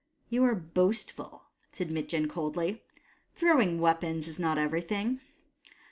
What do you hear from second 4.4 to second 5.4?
ever3rthng."